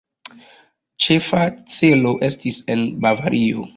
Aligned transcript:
Ĉefa 1.07 1.43
celo 1.75 2.15
estis 2.29 2.59
en 2.77 2.87
Bavario. 3.07 3.69